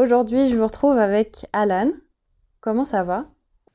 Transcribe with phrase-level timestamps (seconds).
[0.00, 1.90] aujourd'hui, je vous retrouve avec Alan.
[2.60, 3.26] Comment ça va?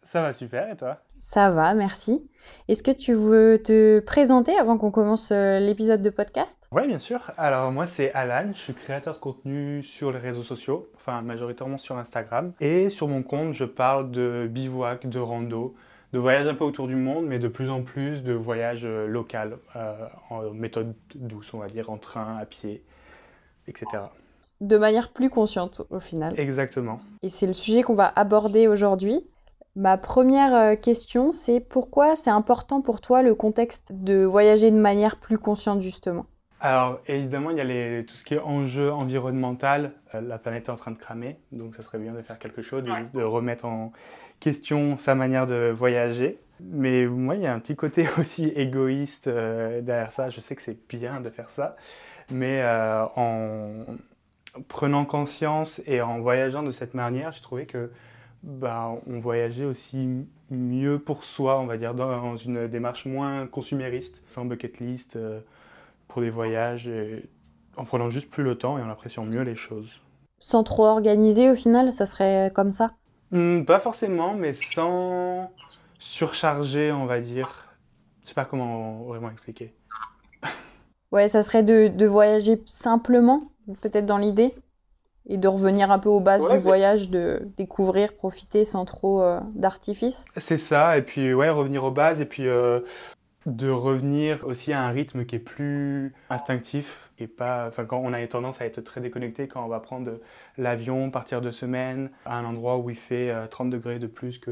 [0.04, 0.98] Ça va super, et toi?
[1.21, 2.30] Ça va, merci.
[2.68, 6.68] Est-ce que tu veux te présenter avant qu'on commence euh, l'épisode de podcast?
[6.72, 7.32] Oui, bien sûr.
[7.38, 11.77] Alors moi, c'est Alan, je suis créateur de contenu sur les réseaux sociaux, enfin majoritairement
[11.77, 12.54] sur Instagram.
[12.60, 15.76] Et sur mon compte, je parle de bivouac, de rando,
[16.14, 19.07] de voyages un peu autour du monde, mais de plus en plus de voyages euh,
[19.07, 19.38] locaux,
[19.76, 22.84] euh, en méthode douce, on va dire, en train, à pied,
[23.68, 24.04] etc.
[24.62, 26.40] De manière plus consciente au final.
[26.40, 27.00] Exactement.
[27.23, 29.26] Et c'est le sujet qu'on va aborder aujourd'hui.
[29.76, 34.77] Ma première euh, question, c'est pourquoi c'est important pour toi le contexte de voyager de
[34.77, 36.26] manière plus consciente justement?
[36.62, 39.91] Alors évidemment, il y a les, tout ce qui est enjeu environnemental.
[40.13, 42.62] Euh, la planète est en train de cramer, donc ça serait bien de faire quelque
[42.62, 43.91] chose, de, remettre en
[44.40, 46.40] question sa manière de voyager.
[46.62, 50.27] Mais moi, il y a un petit côté aussi égoïste euh, derrière ça.
[50.27, 51.76] Je sais que c'est bien de faire ça,
[52.32, 52.63] mais
[53.18, 53.84] en
[54.67, 57.91] prenant conscience et en voyageant de cette manière, j'ai trouvé que
[58.43, 64.23] bah, on voyageait aussi mieux pour soi, on va dire, dans une démarche moins consumériste,
[64.29, 65.41] sans bucket list, euh,
[66.07, 66.89] pour des voyages,
[67.78, 70.01] en prenant juste plus le temps et en appréciant mieux les choses.
[70.39, 72.95] Sans trop organiser au final, ça serait comme ça?
[73.31, 75.51] Hmm, Pas forcément, mais sans
[76.00, 77.75] surcharger, on va dire.
[78.23, 79.73] Je sais pas comment vraiment expliquer.
[81.11, 83.41] ouais, ça serait de, de voyager simplement,
[83.81, 84.53] peut-être dans l'idée
[85.28, 89.40] et de revenir un peu aux bases du voyage, de découvrir, profiter sans trop euh,
[89.56, 90.25] d'artifice.
[90.38, 92.81] C'est ça, et puis ouais, revenir aux bases, et puis euh,
[93.46, 98.13] de revenir aussi à un rythme qui est plus instinctif, et pas, enfin quand on
[98.13, 100.19] a tendance à être très déconnecté quand on va prendre
[100.57, 104.38] l'avion, partir de semaine à un endroit où il fait 30 euh, degrés de plus
[104.38, 104.52] que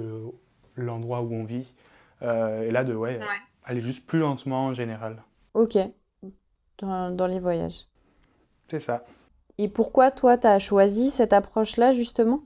[0.76, 1.74] l'endroit où on vit,
[2.22, 3.20] et là de ouais,
[3.66, 5.22] aller juste plus lentement en général.
[5.54, 5.78] Ok,
[6.80, 7.86] dans, dans les voyages.
[8.70, 9.04] C'est ça.
[9.58, 12.44] Et pourquoi toi, tu as choisi cette approche-là, justement?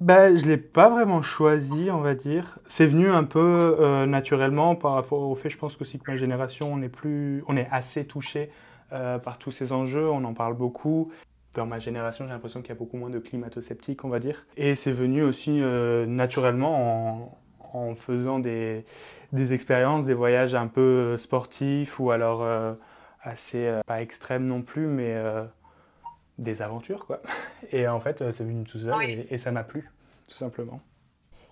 [0.00, 2.58] Ben, je ne l'ai pas vraiment choisi, on va dire.
[2.66, 6.16] C'est venu un peu euh, naturellement par rapport au fait, je pense aussi que ma
[6.16, 8.50] génération, on est, plus, on est assez touché
[8.92, 11.12] euh, par tous ces enjeux, on en parle beaucoup.
[11.54, 14.46] Dans ma génération, j'ai l'impression qu'il y a beaucoup moins de climato-sceptiques, on va dire.
[14.56, 17.38] Et c'est venu aussi euh, naturellement
[17.72, 18.84] en, en, faisant des,
[19.32, 22.44] des expériences, des voyages un peu sportifs ou alors
[23.24, 25.16] assez, pas extrêmes non plus, mais
[26.38, 27.20] des aventures, quoi.
[27.72, 28.94] Et en fait, c'est venu tout seul
[29.30, 29.90] et, ça m'a plu,
[30.28, 30.80] tout simplement.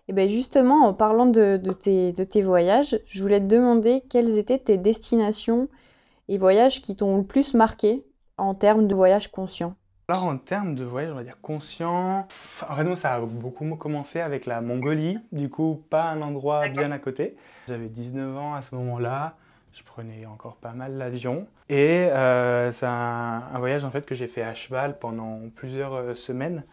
[0.09, 4.03] Et bien justement, en parlant de, de, tes, de, tes, voyages, je voulais te demander
[4.11, 5.69] quelles étaient tes destinations
[6.28, 8.05] et voyages qui t'ont le plus marqué
[8.37, 9.75] en termes de voyage conscient.
[10.09, 12.27] Alors en termes de voyage, on va dire conscient,
[12.69, 16.91] en fait, ça a beaucoup commencé avec la Mongolie, du coup pas un endroit bien
[16.91, 17.37] à côté.
[17.69, 19.37] J'avais 19 ans à ce moment-là,
[19.72, 21.47] je prenais encore pas mal l'avion.
[21.69, 26.15] Et euh, c'est un, voyage en fait que j'ai fait à cheval pendant plusieurs euh,
[26.15, 26.65] semaines.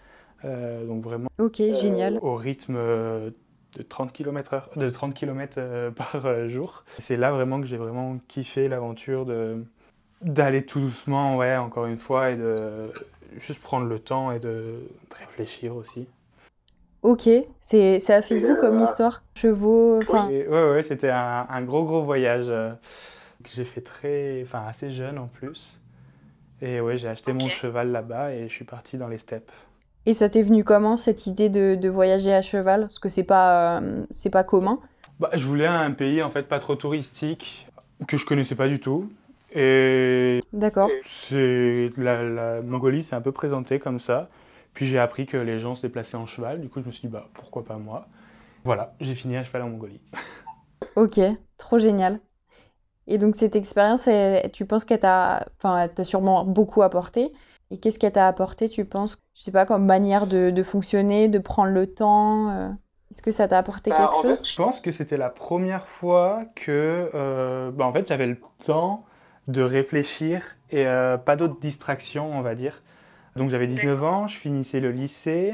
[0.45, 2.17] Euh, donc vraiment ok génial.
[2.21, 3.33] au rythme de
[3.89, 6.83] 30 km, de 30 km par jour.
[6.97, 9.63] C'est là vraiment que j'ai vraiment kiffé l'aventure de
[10.21, 12.91] d'aller tout doucement, ouais, encore une fois, et de
[13.37, 16.09] juste prendre le temps et de, de réfléchir aussi.
[17.01, 17.29] Ok,
[17.59, 19.23] c'est assez fou comme histoire.
[19.35, 20.27] Chevaux, enfin.
[20.29, 22.71] Oui, ouais, ouais, c'était un, un, gros gros voyage euh,
[23.43, 25.81] que j'ai fait très, enfin assez jeune en plus.
[26.61, 29.51] Et ouais, j'ai acheté mon cheval là-bas et je suis parti dans les steppes.
[30.05, 32.81] Et ça t'est venu comment cette idée de, de, voyager à cheval?
[32.81, 34.79] Parce que c'est pas euh, c'est pas commun.
[35.19, 37.67] Bah, je voulais un pays en fait pas trop touristique
[38.07, 39.09] que je connaissais pas du tout.
[39.55, 40.89] Et d'accord.
[41.03, 44.29] C'est la, la Mongolie, c'est un peu présenté comme ça.
[44.79, 47.01] Puis j'ai appris que les gens se déplaçaient en cheval, du coup je me suis
[47.01, 48.07] dit bah pourquoi pas moi?
[48.63, 49.99] Voilà, j'ai fini à cheval en Mongolie.
[50.95, 51.19] ok,
[51.57, 52.21] trop génial.
[53.05, 54.07] Et donc cette expérience,
[54.53, 57.33] tu penses qu'elle t'a, enfin, t'a sûrement beaucoup apporté.
[57.71, 61.27] Et qu'est-ce qu'elle t'a apporté, tu penses, je sais pas, comme manière de, de fonctionner,
[61.27, 62.69] de prendre le temps euh,
[63.11, 64.49] Est-ce que ça t'a apporté bah, quelque chose?
[64.49, 69.03] Je pense que c'était la première fois que, euh, bah, en fait, j'avais le temps
[69.49, 72.81] de réfléchir et euh, pas d'autres distractions, on va dire.
[73.39, 75.53] Donc j'avais 19 ans, je finissais le lycée.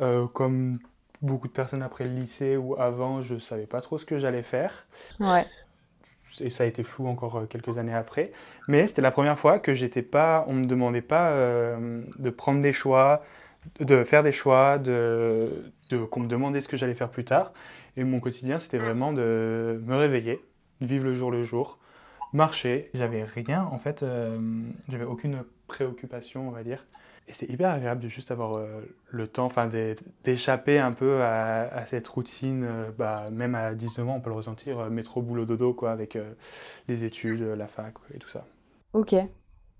[0.00, 0.80] Euh, comme
[1.20, 4.18] beaucoup de personnes après le lycée ou avant, je ne savais pas trop ce que
[4.18, 4.88] j'allais faire.
[5.20, 5.46] Ouais.
[6.40, 8.32] Et ça a été flou encore euh, quelques années après.
[8.66, 12.60] Mais c'était la première fois que j'étais pas, on me demandait pas euh, de prendre
[12.60, 13.22] des choix,
[13.78, 15.48] de faire des choix, de,
[15.92, 17.52] de qu'on me demandait ce que j'allais faire plus tard.
[17.96, 20.44] Et mon quotidien, c'était vraiment de me réveiller,
[20.80, 21.78] vivre le jour le jour,
[22.32, 22.90] marcher.
[22.94, 24.04] J'avais rien, en fait,
[24.88, 26.84] j'avais aucune préoccupation, on va dire.
[27.28, 29.70] Et c'est hyper agréable de juste avoir euh, le temps enfin,
[30.24, 32.64] d'échapper un peu à, cette routine.
[32.64, 35.92] Euh, bah, même à 19 ans, on peut le ressentir, euh, métro, boulot, dodo, quoi,
[35.92, 36.18] avec
[36.88, 38.44] les études, la fac et tout ça.
[38.92, 39.14] Ok,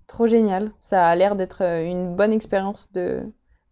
[0.07, 0.71] trop génial.
[0.79, 3.23] Ça a l'air d'être une bonne expérience de,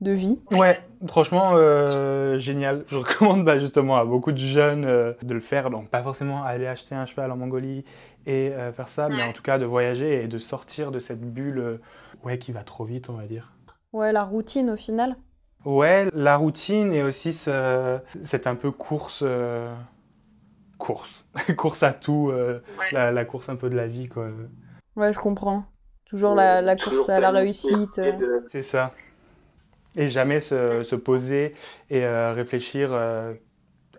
[0.01, 0.39] de vie.
[0.51, 2.83] Ouais, franchement, euh, génial.
[2.87, 5.69] Je recommande bah, justement à beaucoup de jeunes euh, de le faire.
[5.69, 7.85] Donc, pas forcément aller acheter un cheval en Mongolie
[8.25, 11.21] et euh, faire ça, mais en tout cas de voyager et de sortir de cette
[11.21, 11.79] bulle
[12.23, 13.53] ouais, qui va trop vite, on va dire.
[13.93, 15.15] Ouais, la routine au final.
[15.65, 19.23] Ouais, la routine et aussi ce, cette un peu course.
[20.77, 21.25] course.
[21.57, 22.31] course à tout.
[22.91, 24.29] La, la, course un peu de la vie, quoi.
[24.95, 25.65] Ouais, je comprends.
[26.05, 28.01] Toujours la, la course à la réussite.
[28.47, 28.93] C'est ça.
[29.95, 31.53] Et jamais se, se poser
[31.89, 33.33] et euh, réfléchir euh,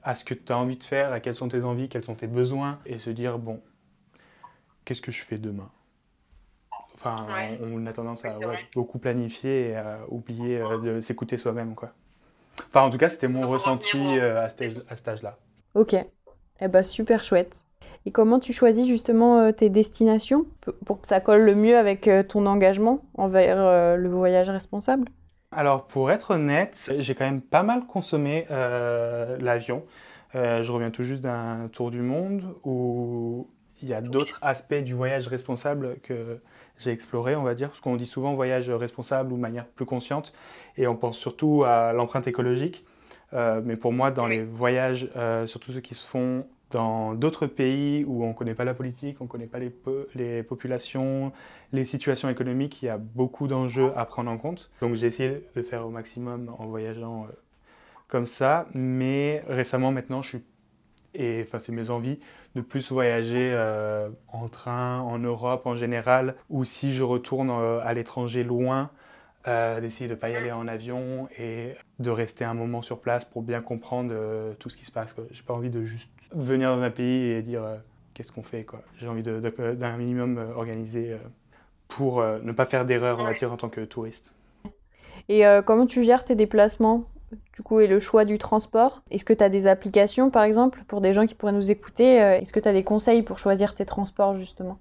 [0.02, 2.14] à ce que tu as envie de faire, à quelles sont tes envies, quels sont
[2.14, 3.62] tes besoins, et se dire, bon,
[4.84, 5.70] qu'est-ce que je fais demain?
[7.04, 7.26] Enfin,
[7.60, 8.28] on, a tendance à
[8.74, 11.90] beaucoup planifier et à oublier euh, de s'écouter soi-même, quoi.
[12.68, 15.36] Enfin, en tout cas, c'était mon ressenti à, cet âge-là.
[15.74, 15.96] Ok.
[16.60, 17.52] Eh ben, super chouette.
[18.06, 20.46] Et comment tu choisis justement tes destinations
[20.84, 25.08] pour que ça colle le mieux avec ton engagement envers le voyage responsable?
[25.52, 29.84] Alors pour être honnête, j'ai quand même pas mal consommé euh, l'avion.
[30.34, 33.46] Euh, je reviens tout juste d'un tour du monde où
[33.82, 36.40] il y a d'autres aspects du voyage responsable que
[36.82, 39.86] j'ai exploré, on va dire, parce qu'on dit souvent voyage responsable ou de manière plus
[39.86, 40.32] consciente,
[40.76, 42.84] et on pense surtout à l'empreinte écologique.
[43.34, 45.08] Euh, mais pour moi, dans les voyages,
[45.46, 49.18] surtout ceux qui se font dans d'autres pays où on ne connaît pas la politique,
[49.20, 49.72] on ne connaît pas les,
[50.14, 51.32] les, populations,
[51.72, 54.70] les situations économiques, il y a beaucoup d'enjeux à prendre en compte.
[54.80, 57.32] Donc j'ai essayé de faire au maximum en voyageant euh,
[58.08, 60.44] comme ça, mais récemment maintenant je suis,
[61.14, 62.18] et enfin c'est mes envies,
[62.54, 67.80] de plus voyager euh, en train, en Europe en général, ou si je retourne euh,
[67.82, 68.90] à l'étranger loin,
[69.44, 73.24] d'essayer de ne pas y aller en avion et de rester un moment sur place
[73.24, 74.14] pour bien comprendre
[74.60, 75.16] tout ce qui se passe.
[75.32, 77.76] J'ai pas envie de juste venir dans un pays et dire euh,
[78.14, 78.64] qu'est-ce qu'on fait.
[78.64, 78.82] quoi.
[78.98, 81.18] J'ai envie d'un minimum euh, organisé euh,
[81.88, 84.32] pour ne pas faire d'erreur, on va dire, en tant que touriste.
[85.28, 87.04] Et comment tu gères tes déplacements?
[87.54, 89.02] Du coup, et le choix du transport.
[89.10, 92.16] Est-ce que tu as des applications, par exemple, pour des gens qui pourraient nous écouter
[92.16, 94.78] Est-ce que tu as des conseils pour choisir tes transports, justement?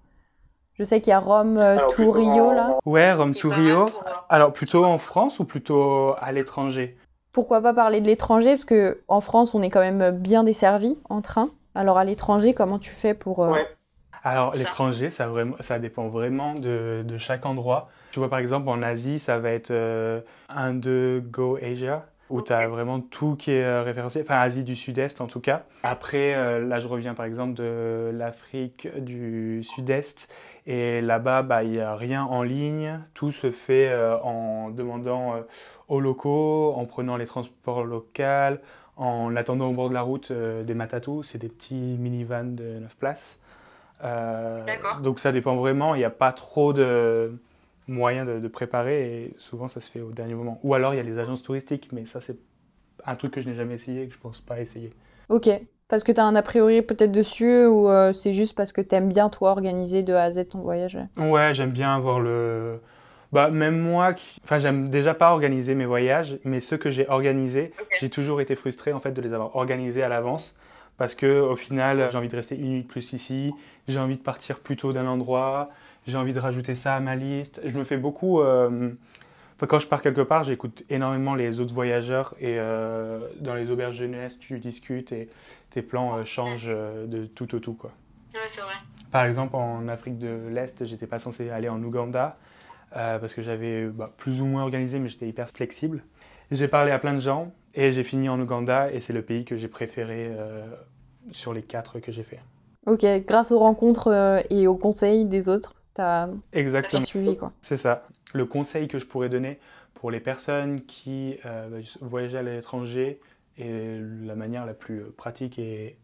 [0.73, 1.61] Je sais qu'il y a Rome
[1.95, 2.77] to Rio, là.
[2.85, 3.87] Ouais, Rome to Rio.
[4.29, 6.97] Alors, plutôt en France ou plutôt à l'étranger?
[7.31, 8.57] Pourquoi pas parler de l'étranger?
[8.57, 11.49] Parce qu'en France, on est quand même bien desservi en train.
[11.75, 13.43] Alors à l'étranger, comment tu fais pour...
[13.43, 13.57] Euh,
[14.23, 15.29] Alors l'étranger, ça,
[15.61, 17.89] ça dépend vraiment de, chaque endroit.
[18.11, 20.19] Tu vois par exemple en Asie, ça va être euh,
[20.49, 24.63] un de Go Asia, où tu as vraiment tout qui est euh, référencé, enfin Asie
[24.63, 25.63] du Sud-Est en tout cas.
[25.83, 30.33] Après, là je reviens par exemple de l'Afrique du Sud-Est,
[30.67, 33.91] et là-bas, bah, il n'y a rien en ligne, tout se fait
[34.23, 35.35] en demandant
[35.87, 38.57] aux locaux, en prenant les transports locaux,
[39.01, 42.79] en attendant au bord de la route euh, des matatou, c'est des petits minivans de
[42.79, 43.39] 9 places.
[44.03, 44.65] Euh,
[45.01, 47.33] donc ça dépend vraiment, il n'y a pas trop de
[47.87, 50.59] moyens de, préparer et souvent ça se fait au dernier moment.
[50.63, 52.37] Ou alors il y a les agences touristiques, mais ça c'est
[53.05, 54.91] un truc que je n'ai jamais essayé et que je pense pas essayer.
[55.29, 55.49] Ok,
[55.87, 58.81] parce que tu as un a priori peut-être dessus ou euh, c'est juste parce que
[58.81, 60.97] tu aimes bien toi organiser de A à Z ton voyage?
[61.17, 62.79] Ouais, j'aime bien avoir le
[63.31, 64.13] bah, même moi,
[64.43, 68.55] enfin, j'aime déjà pas organiser mes voyages, mais ceux que j'ai organisés, j'ai toujours été
[68.55, 70.53] frustré en fait de les avoir organisés à l'avance
[70.97, 73.53] parce que au final, j'ai envie de rester une nuit plus ici,
[73.87, 75.69] j'ai envie de partir plus tôt d'un endroit,
[76.07, 77.61] j'ai envie de rajouter ça à ma liste.
[77.65, 78.41] Je me fais beaucoup.
[78.41, 78.91] Euh,
[79.59, 83.95] quand je pars quelque part, j'écoute énormément les autres voyageurs et euh, dans les auberges
[83.95, 85.29] jeunesse, tu discutes et
[85.69, 87.73] tes plans euh, changent de tout au tout.
[87.73, 87.91] Quoi.
[88.33, 88.73] Ouais, c'est vrai.
[89.11, 92.37] Par exemple, en Afrique de l'Est, j'étais pas censé aller en Ouganda.
[92.95, 96.03] Euh, parce que j'avais bah, plus ou moins organisé, mais j'étais hyper flexible.
[96.51, 99.45] J'ai parlé à plein de gens et j'ai fini en Ouganda et c'est le pays
[99.45, 100.65] que j'ai préféré euh,
[101.31, 102.39] sur les quatre que j'ai fait.
[102.85, 105.73] Ok, grâce aux rencontres euh, et aux conseils des autres,
[106.89, 107.51] tu as suivi quoi.
[107.61, 108.03] C'est ça.
[108.33, 109.59] Le conseil que je pourrais donner
[109.93, 113.19] pour les personnes qui bah, voyagent à l'étranger
[113.57, 115.97] et la manière la plus pratique et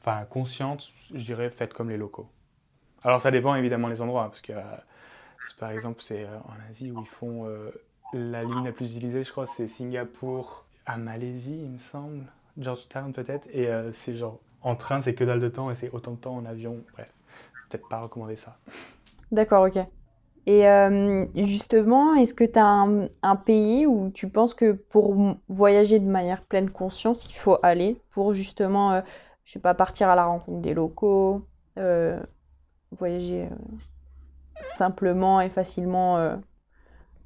[0.00, 2.28] enfin consciente, je dirais faites comme les locaux.
[3.04, 4.52] Alors ça dépend évidemment des endroits, parce que
[5.58, 7.70] par exemple, c'est euh, en Asie où ils font euh,
[8.12, 12.24] la ligne la plus utilisée, je crois, c'est Singapour à Malaisie, il me semble,
[12.58, 15.90] Georgetown peut-être, et euh, c'est genre en train, c'est que dalle de temps et c'est
[15.90, 16.82] autant de temps en avion.
[16.94, 17.10] Bref,
[17.68, 18.58] peut-être pas recommander ça.
[19.32, 19.78] D'accord, ok.
[20.46, 20.64] Et
[21.44, 25.14] justement, est-ce que tu as un, pays où tu penses que pour
[25.48, 29.02] voyager de manière pleine conscience, il faut aller pour justement,
[29.44, 31.42] je sais pas, partir à la rencontre des locaux,
[32.92, 33.48] voyager
[34.64, 36.36] simplement et facilement euh,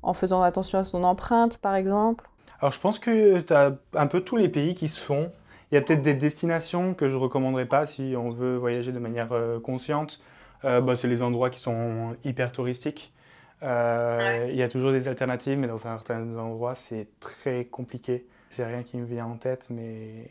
[0.03, 2.29] en faisant attention à son empreinte, par exemple?
[2.61, 5.31] Alors je pense que tu as un peu tous les pays qui se font.
[5.71, 8.93] Il y a peut-être des destinations que je ne recommanderais pas si on veut voyager
[8.93, 10.21] de manière euh, consciente.
[10.64, 13.12] Euh, bah, c'est les endroits qui sont hyper touristiques.
[13.62, 13.66] Il
[14.54, 18.26] y a toujours des alternatives, mais dans certains endroits, c'est très compliqué.
[18.57, 20.28] J'ai rien qui me vient en tête, mais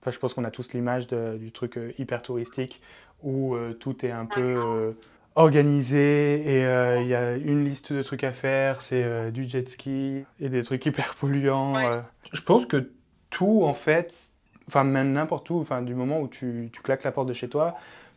[0.00, 2.82] enfin, je pense qu'on a tous l'image du truc hyper touristique
[3.22, 4.94] où tout est un peu
[5.36, 9.48] organisé et euh, il y a une liste de trucs à faire, c'est euh, du
[9.48, 11.76] jet ski et des trucs hyper polluants.
[11.76, 11.90] Euh.
[12.32, 12.90] Je pense que
[13.30, 14.28] tout en fait,
[14.68, 17.48] enfin même n'importe où, enfin du moment où tu, tu, claques la porte de chez
[17.48, 17.74] toi,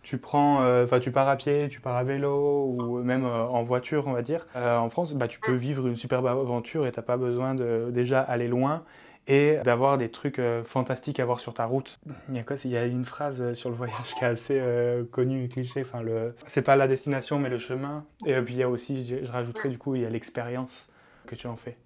[0.08, 4.08] tu prends, enfin tu pars à pied, tu pars à vélo ou même en voiture
[4.08, 4.48] on va dire.
[4.56, 8.22] en France, bah, tu peux vivre une superbe aventure et t'as pas besoin de déjà
[8.22, 8.84] aller loin
[9.28, 12.00] et d'avoir des trucs euh, fantastiques à voir sur ta route.
[12.30, 14.58] Il y a Il y a une phrase euh, sur le voyage qui est assez
[14.60, 15.82] euh, connue, cliché.
[15.82, 16.34] Enfin, le...
[16.48, 18.06] c'est pas la destination, mais le chemin.
[18.26, 20.88] Et puis il y a aussi, je, rajouterais du coup, il y a l'expérience
[21.26, 21.78] que tu en fais.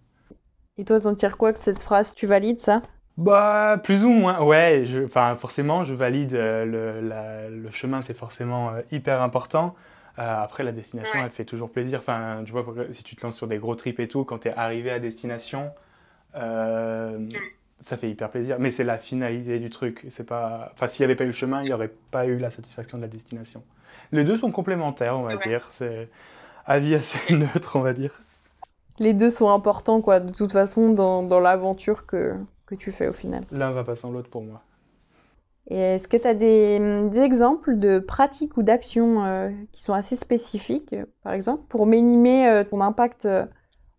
[0.78, 2.84] Et toi, t'en tires quoi que cette phrase Tu valides ça?
[3.22, 4.86] Bah, plus ou moins, ouais.
[5.06, 7.02] Enfin, forcément, je valide le,
[7.50, 9.76] le chemin, c'est forcément hyper important.
[10.18, 12.00] après, la destination, elle fait toujours plaisir.
[12.00, 14.48] Enfin, tu vois, si tu te lances sur des gros trips et tout, quand tu
[14.48, 15.72] es arrivé à destination,
[16.36, 17.32] euh, mm.
[17.82, 18.58] ça fait hyper plaisir.
[18.60, 20.06] Mais c'est la finalité du truc.
[20.10, 20.72] C'est pas...
[20.74, 22.98] Enfin, s'il n'y avait pas eu le chemin, il n'y aurait pas eu la satisfaction
[22.98, 23.64] de la destination.
[24.12, 25.68] Les deux sont complémentaires, on va dire.
[25.72, 26.10] C'est
[26.66, 28.22] avis assez neutre, on va dire.
[29.00, 32.36] Les deux sont importants, quoi, de toute façon, dans, dans l'aventure que,
[32.76, 33.44] que tu fais au final.
[33.52, 34.62] L'un va pas sans l'autre pour moi.
[35.70, 39.94] Et est-ce que tu as des, des, exemples de pratiques ou d'actions euh, qui sont
[39.94, 43.28] assez spécifiques, par exemple, pour minimer euh, ton impact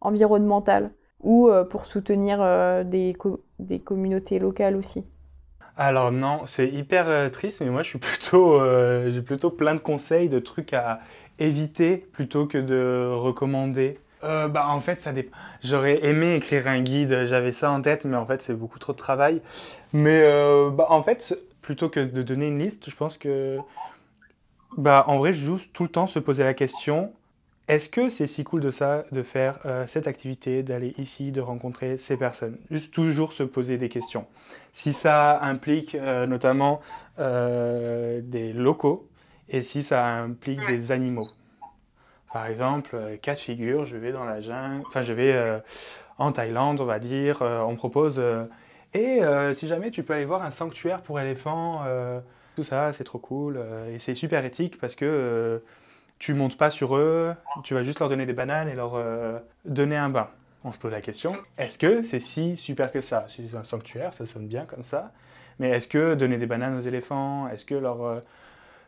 [0.02, 3.16] environnemental ou euh, pour soutenir euh, des,
[3.58, 5.04] des communautés locales aussi?
[5.76, 8.60] Alors non, c'est hyper euh, triste, mais moi je suis plutôt,
[9.08, 11.00] j'ai plutôt plein de conseils, de trucs à
[11.38, 13.98] éviter plutôt que de recommander.
[14.22, 15.36] Bah en fait ça dépend.
[15.62, 18.92] J'aurais aimé écrire un guide, j'avais ça en tête, mais en fait c'est beaucoup trop
[18.92, 19.42] de travail.
[19.92, 20.22] Mais
[20.70, 23.58] bah en fait plutôt que de donner une liste, je pense que
[24.76, 27.12] bah en vrai juste tout le temps se poser la question
[27.68, 31.40] est-ce que c'est si cool de ça, de faire euh, cette activité, d'aller ici, de
[31.40, 32.58] rencontrer ces personnes?
[32.70, 34.26] Juste toujours se poser des questions.
[34.72, 36.80] Si ça implique euh, notamment
[37.20, 39.08] euh, des locaux
[39.48, 41.26] et si ça implique des animaux.
[42.32, 45.60] Par exemple, cas de figure, je vais dans la jungle, enfin je vais
[46.18, 48.22] en Thaïlande, on va dire, on propose,
[48.94, 49.20] et
[49.52, 51.82] si jamais tu peux aller voir un sanctuaire pour éléphants,
[52.56, 53.60] tout ça, c'est trop cool,
[53.92, 55.62] et c'est super éthique parce que
[56.22, 57.34] tu montes pas sur eux,
[57.64, 60.28] tu vas juste leur donner des bananes et leur euh, donner un bain.
[60.62, 63.26] On se pose la question, est-ce que c'est si super que ça?
[63.26, 65.10] C'est un sanctuaire, ça sonne bien comme ça.
[65.58, 68.20] Mais est-ce que donner des bananes aux éléphants, est-ce que leur euh,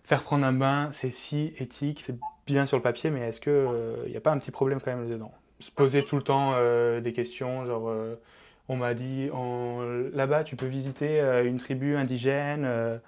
[0.05, 3.53] faire prendre un bain, c'est si éthique C'est bien sur le papier, mais est-ce qu'il
[3.53, 5.33] n'y euh, a pas un petit problème quand même dedans?
[5.61, 6.55] Se poser tout le temps
[7.01, 7.91] des questions, genre
[8.69, 9.31] on m'a dit
[10.13, 13.01] là-bas tu peux visiter une tribu indigène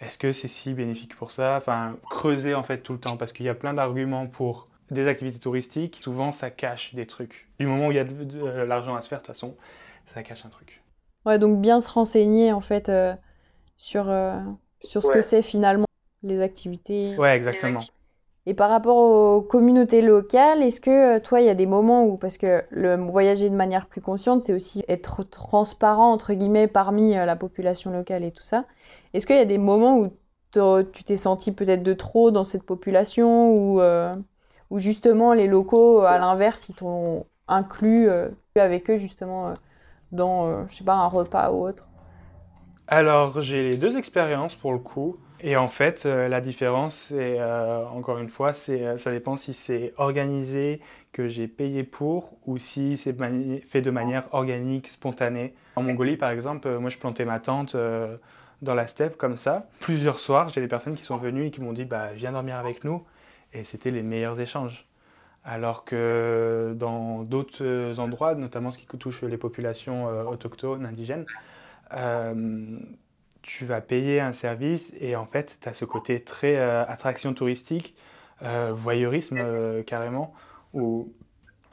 [0.00, 1.56] est-ce que c'est si bénéfique pour ça?
[1.56, 5.08] Enfin, creuser en fait tout le temps, parce qu'il y a plein d'arguments pour des
[5.08, 6.00] activités touristiques.
[6.02, 7.48] Souvent, ça cache des trucs.
[7.58, 9.56] Du moment où il y a de, euh, l'argent à se faire, de toute façon,
[10.06, 10.82] ça cache un truc.
[11.24, 13.14] Ouais, donc bien se renseigner en fait euh,
[13.78, 14.38] sur, euh,
[14.82, 15.86] sur ce que c'est finalement
[16.24, 17.14] les activités.
[17.16, 17.80] Ouais, exactement.
[18.46, 22.18] Et par rapport aux communautés locales, est-ce que toi, il y a des moments où,
[22.18, 27.14] parce que le voyager de manière plus consciente, c'est aussi être transparent, entre guillemets, parmi
[27.14, 28.66] la population locale et tout ça,
[29.14, 30.10] est-ce qu'il y a des moments où
[30.92, 34.14] tu t'es senti peut-être de trop dans cette population ou euh,
[34.76, 39.54] justement les locaux, à l'inverse, ils t'ont inclus euh, avec eux justement euh,
[40.12, 41.86] dans, je sais pas, un repas ou autre?
[42.86, 45.16] Alors, j'ai les deux expériences pour le coup.
[45.40, 50.80] Et en fait, la différence, c'est encore une fois, c'est ça dépend si c'est organisé,
[51.12, 53.14] que j'ai payé pour, ou si c'est
[53.66, 55.54] fait de manière organique, spontanée.
[55.76, 57.76] En Mongolie, par exemple, moi, je plantais ma tente
[58.62, 59.68] dans la steppe comme ça.
[59.80, 62.56] Plusieurs soirs, j'ai des personnes qui sont venues et qui m'ont dit bah, viens dormir
[62.56, 63.04] avec nous.
[63.52, 64.86] Et c'était les meilleurs échanges.
[65.44, 71.26] Alors que dans d'autres endroits, notamment ce qui touche les populations euh, autochtones, indigènes,
[71.92, 72.78] euh,
[73.44, 77.32] tu vas payer un service et en fait, tu as ce côté très euh, attraction
[77.34, 77.94] touristique,
[78.72, 79.38] voyeurisme
[79.84, 80.34] carrément,
[80.74, 81.14] où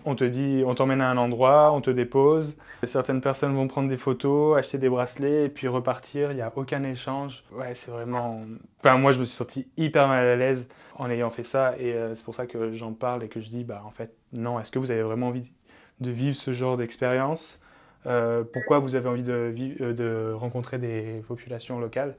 [0.05, 2.55] on te dit, on t'emmène à un endroit, on te dépose.
[2.83, 6.31] Certaines personnes vont prendre des photos, acheter des bracelets et puis repartir.
[6.31, 7.43] Il n'y a aucun échange.
[7.51, 8.41] Ouais, c'est vraiment.
[8.79, 11.93] Enfin, moi, je me suis senti hyper mal à l'aise en ayant fait ça et
[11.93, 14.59] euh, c'est pour ça que j'en parle et que je dis, bah, en fait, non.
[14.59, 15.51] Est-ce que vous avez vraiment envie
[15.99, 17.59] de vivre ce genre d'expérience?
[18.05, 22.15] Euh, Pourquoi vous avez envie de, euh, de rencontrer des populations locales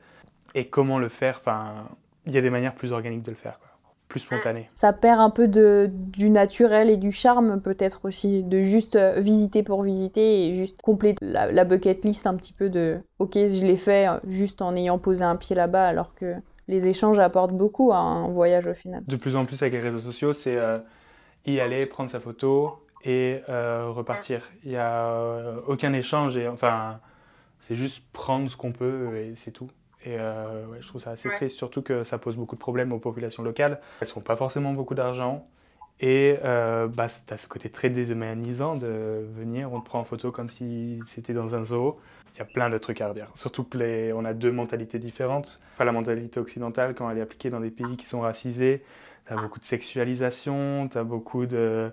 [0.54, 1.38] Et comment le faire?
[1.40, 1.88] Enfin,
[2.26, 3.58] il y a des manières plus organiques de le faire.
[3.58, 3.72] Quoi
[4.18, 4.66] spontané.
[4.74, 9.18] Ça perd un peu de, du naturel et du charme peut-être aussi, de juste euh,
[9.20, 13.64] visiter pour visiter et juste compléter la, bucket list un petit peu de ok je
[13.64, 16.34] l'ai fait juste en ayant posé un pied là-bas alors que
[16.68, 19.02] les échanges apportent beaucoup à un voyage au final.
[19.06, 20.78] De plus en plus avec les réseaux sociaux, c'est euh,
[21.46, 24.50] y aller, prendre sa photo et repartir.
[24.64, 26.36] Il n'y a aucun échange.
[26.36, 27.00] Et, enfin,
[27.60, 29.68] c'est juste prendre ce qu'on peut et c'est tout.
[30.04, 33.42] Et je trouve ça assez triste, surtout que ça pose beaucoup de problèmes aux populations
[33.42, 33.80] locales.
[34.00, 35.46] Elles n'ont pas forcément beaucoup d'argent.
[36.02, 40.04] Et euh, bah, tu as ce côté très déshumanisant de venir, on te prend en
[40.04, 42.00] photo comme si c'était dans un zoo.
[42.34, 43.28] Il y a plein de trucs à redire.
[43.36, 45.60] Surtout que on a deux mentalités différentes.
[45.74, 48.82] Enfin, la mentalité occidentale, quand elle est appliquée dans des pays qui sont racisés,
[49.26, 51.92] tu as beaucoup de sexualisation, tu as beaucoup de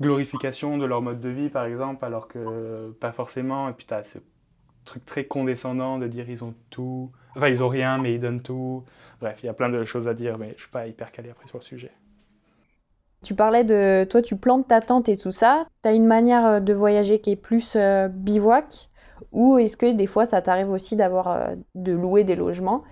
[0.00, 3.68] glorification de leur mode de vie, par exemple, alors que pas forcément.
[3.68, 4.18] Et puis tu as ce
[4.84, 7.10] truc très condescendant de dire ils ont tout.
[7.36, 8.84] Enfin, ils ont rien, mais ils donnent tout.
[9.20, 11.30] Bref, il y a plein de choses à dire, mais je suis pas hyper calé
[11.30, 11.92] après sur le sujet.
[13.22, 15.66] Tu parlais de toi, tu plantes ta tente et tout ça.
[15.82, 18.88] Tu as une manière euh, de voyager qui est plus euh, bivouac?
[19.32, 22.82] Ou est-ce que des fois ça t'arrive aussi d'avoir euh, de louer des logements?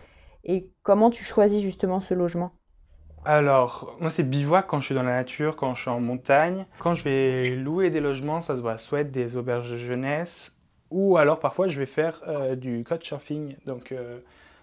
[0.44, 2.52] Et comment tu choisis justement ce logement?
[3.24, 6.66] Alors, moi c'est bivouac quand je suis dans la nature, quand je suis en montagne.
[6.78, 10.54] Quand je vais louer des logements, ça se voit soit être des auberges de jeunesse
[10.90, 12.22] ou alors parfois je vais faire
[12.56, 13.94] du couchsurfing, donc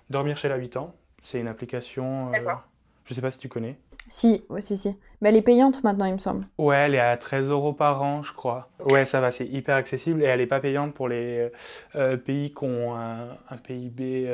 [0.09, 0.95] dormir chez l'habitant.
[1.21, 3.77] C'est une application, je ne sais pas si tu connais.
[4.07, 4.95] Si, ouais, si, si.
[5.21, 6.45] Mais elle est payante maintenant, il me semble.
[6.57, 8.69] Ouais, elle est à 13 euros par an, je crois.
[8.85, 11.49] Ouais, ça va, c'est hyper accessible et elle n'est pas payante pour les
[11.95, 14.27] euh, pays qui ont un, PIB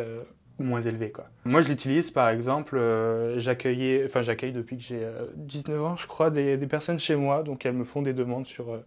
[0.61, 1.25] euh, moins élevé, quoi.
[1.45, 6.07] Moi, je l'utilise, par exemple, euh, j'accueillais, enfin, j'accueille depuis que j'ai 19 ans, je
[6.07, 8.79] crois, des, des, personnes chez moi, donc elles me font des demandes sur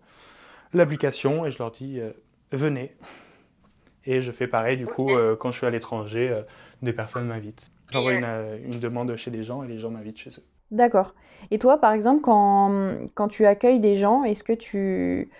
[0.72, 2.00] l'application et je leur dis,
[2.52, 2.94] venez.
[4.06, 6.42] Et je fais pareil, du coup, quand je suis à l'étranger,
[6.82, 7.70] des personnes m'invitent.
[7.90, 8.26] J'envoie une,
[8.64, 10.44] une demande chez des gens et les gens m'invitent chez eux.
[10.71, 11.14] D'accord.
[11.50, 15.30] Et toi, par exemple, quand, quand tu accueilles des gens, est-ce que tu...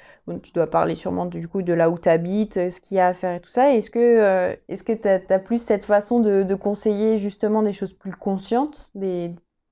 [0.43, 3.09] tu dois parler sûrement du coup de là où tu habites, ce qu'il y a
[3.09, 3.73] à faire et tout ça.
[3.75, 8.13] Est-ce que euh, est-ce tu as, plus cette façon de, conseiller justement des choses plus
[8.15, 8.91] conscientes,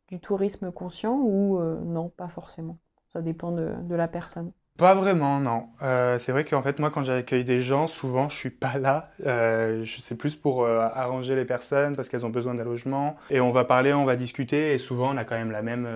[0.08, 2.78] du tourisme conscient, ou euh, non, pas forcément?
[3.08, 4.52] Ça dépend de la personne.
[4.78, 5.66] Pas vraiment, non.
[5.82, 9.10] Euh, c'est vrai qu'en fait, moi, quand j'accueille des gens, souvent, je suis pas là.
[9.26, 13.16] Euh, c'est plus pour euh, arranger les personnes parce qu'elles ont besoin d'un logement.
[13.28, 14.72] Et on va parler, on va discuter.
[14.72, 15.86] Et souvent, on a quand même la même,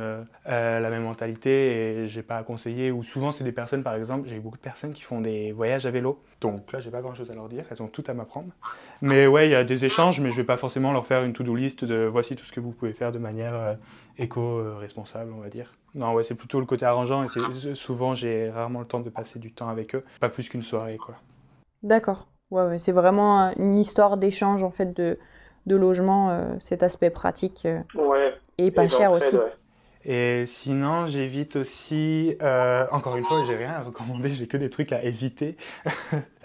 [0.45, 2.91] la même mentalité et j'ai pas à conseiller.
[2.91, 5.87] Ou souvent, c'est des personnes, par exemple, j'ai beaucoup de personnes qui font des voyages
[5.87, 6.23] à vélo.
[6.43, 7.65] Donc là, j'ai pas grand chose à leur dire.
[7.71, 8.53] Elles ont tout à m'apprendre.
[9.01, 11.33] Mais ouais, il y a des échanges, mais je vais pas forcément leur faire une
[11.33, 13.79] to-do list de voici tout ce que vous pouvez faire de manière
[14.19, 15.73] éco-responsable, on va dire.
[15.95, 19.39] Non, ouais, c'est plutôt le côté arrangeant et souvent j'ai rarement le temps de passer
[19.39, 21.15] du temps avec eux, pas plus qu'une soirée, quoi.
[21.83, 22.29] D'accord.
[22.51, 25.19] Ouais, ouais c'est vraiment une histoire d'échange en fait de,
[25.67, 28.35] de logement, euh, cet aspect pratique euh, ouais.
[28.59, 29.37] et pas cher aussi.
[30.09, 34.71] Et sinon, j'évite aussi, euh, encore une fois, j'ai rien à recommander, j'ai que des
[34.71, 35.57] trucs à éviter.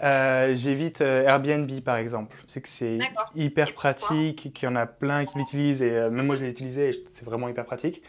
[0.00, 2.36] j'évite Airbnb par exemple.
[2.48, 2.98] C'est que c'est
[3.36, 6.88] hyper pratique, qu'il y en a plein qui l'utilisent et même moi je l'ai utilisé
[6.88, 8.02] et c'est vraiment hyper pratique.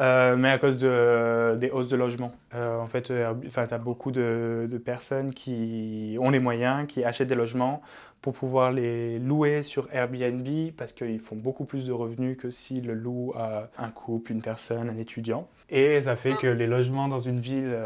[0.00, 2.32] Euh, mais à cause de, des hausses de logement.
[2.54, 7.04] Euh, en fait, euh, tu as beaucoup de, de, personnes qui ont les moyens, qui
[7.04, 7.82] achètent des logements
[8.22, 12.86] pour pouvoir les louer sur Airbnb parce qu'ils font beaucoup plus de revenus que s'ils
[12.86, 15.48] le louent à un couple, une personne, un étudiant.
[15.68, 17.76] Et ça fait que les logements dans une ville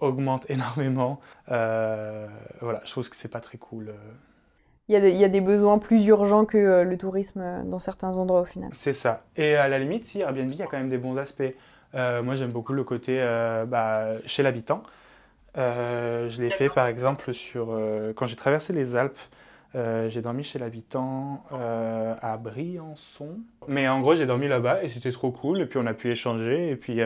[0.00, 1.20] augmentent énormément.
[1.48, 3.92] voilà, je trouve que c'est pas très cool
[4.88, 8.42] il y, a des, besoins plus urgents que euh, le tourisme euh, dans certains endroits
[8.42, 8.70] au final.
[8.72, 9.24] C'est ça.
[9.36, 11.42] Et à la limite, si Airbnb, il y a quand même des bons aspects.
[11.94, 13.18] Euh, moi, j'aime beaucoup le côté
[13.66, 14.82] bah, chez l'habitant.
[15.56, 17.78] je l'ai fait par exemple sur,
[18.14, 19.18] quand j'ai traversé les Alpes.
[20.08, 23.40] J'ai dormi chez l'habitant à Briançon.
[23.68, 25.60] Mais en gros, j'ai dormi là-bas et c'était trop cool.
[25.60, 26.70] Et puis on a pu échanger.
[26.70, 27.00] Et puis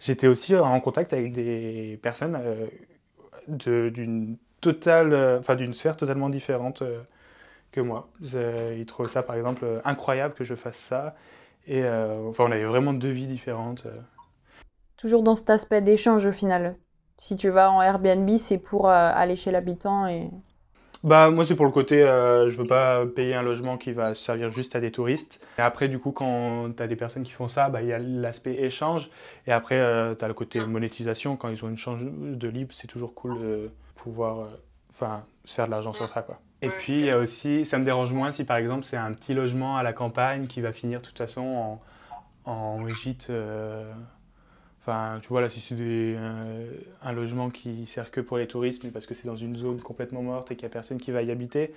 [0.00, 2.38] j'étais aussi en contact avec des personnes
[3.48, 6.82] d'une totale, enfin d'une sphère totalement différente
[7.72, 8.08] que moi.
[8.22, 11.14] Ils trouvent ça, par exemple, incroyable que je fasse ça.
[11.66, 13.86] Et euh, enfin, on avait vraiment deux vies différentes.
[13.86, 14.00] Euh.
[14.96, 16.76] Toujours dans cet aspect d'échange au final.
[17.16, 20.30] Si tu vas en Airbnb, c'est pour euh, aller chez l'habitant et.
[21.04, 24.52] Bah moi c'est pour le côté, je veux pas payer un logement qui va servir
[24.52, 25.44] juste à des touristes.
[25.58, 27.92] Et après du coup quand tu as des personnes qui font ça, bah, il y
[27.92, 29.10] a l'aspect échange.
[29.48, 29.76] Et après
[30.16, 33.38] tu as le côté monétisation, quand ils ont une change de libre, c'est toujours cool
[33.40, 34.46] de pouvoir
[34.90, 36.38] enfin se faire de l'argent sur ça quoi.
[36.60, 39.12] Et puis il y a aussi, ça me dérange moins si par exemple c'est un
[39.12, 41.80] petit logement à la campagne qui va finir de toute façon
[42.46, 43.32] en, en gîte.
[44.88, 46.66] Euh, enfin, tu vois là, si c'est euh,
[47.02, 49.80] un logement qui sert que pour les touristes, mais parce que c'est dans une zone
[49.80, 51.74] complètement morte et qu'il n'y a personne qui va y habiter,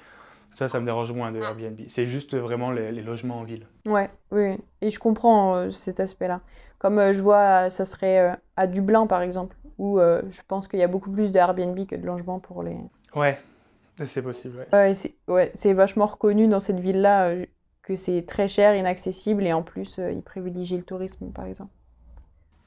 [0.54, 1.82] ça, ça me dérange moins de Airbnb.
[1.88, 3.68] C'est juste vraiment les, logements en ville.
[3.86, 6.42] Ouais, oui, et je comprends euh, cet aspect-là.
[6.78, 10.88] Comme je vois, ça serait à Dublin par exemple, où je pense qu'il y a
[10.88, 12.78] beaucoup plus de Airbnb que de logements pour les.
[13.16, 13.40] Ouais,
[14.06, 14.94] c'est possible, ouais.
[15.28, 17.46] ouais c'est vachement reconnu dans cette ville-là euh,
[17.82, 21.72] que c'est très cher, inaccessible et en plus, euh, ils privilégient le tourisme, par exemple.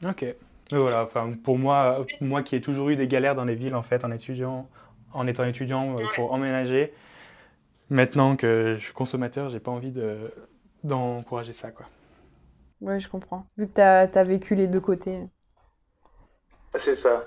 [0.05, 0.23] Ok.
[0.71, 3.75] Mais voilà, enfin, pour moi, moi qui ai toujours eu des galères dans les villes,
[3.75, 4.69] en fait, en étudiant,
[5.13, 6.93] en étant étudiant euh, pour emménager,
[7.89, 10.31] maintenant que je suis consommateur, j'ai pas envie de,
[10.85, 11.87] d'encourager ça, quoi.
[12.83, 13.47] Oui, je comprends.
[13.57, 15.21] Vu que tu as, vécu les deux côtés.
[16.77, 17.25] C'est ça.